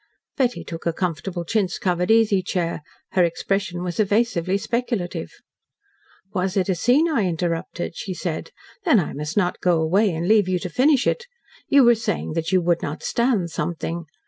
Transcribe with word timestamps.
Betty 0.35 0.63
took 0.63 0.87
a 0.87 0.93
comfortable 0.93 1.45
chintz 1.45 1.77
covered, 1.77 2.09
easy 2.09 2.41
chair. 2.41 2.81
Her 3.11 3.23
expression 3.23 3.83
was 3.83 3.99
evasively 3.99 4.57
speculative. 4.57 5.29
"Was 6.33 6.57
it 6.57 6.69
a 6.69 6.73
scene 6.73 7.07
I 7.07 7.25
interrupted?" 7.27 7.95
she 7.95 8.15
said. 8.15 8.49
"Then 8.83 8.99
I 8.99 9.13
must 9.13 9.37
not 9.37 9.61
go 9.61 9.79
away 9.79 10.09
and 10.09 10.27
leave 10.27 10.49
you 10.49 10.57
to 10.57 10.69
finish 10.71 11.05
it. 11.05 11.27
You 11.67 11.83
were 11.83 11.93
saying 11.93 12.33
that 12.33 12.51
you 12.51 12.61
would 12.61 12.81
not 12.81 13.03
'stand' 13.03 13.51
something. 13.51 14.05